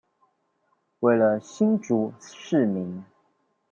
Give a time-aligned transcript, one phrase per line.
[1.01, 3.03] 為了新竹市民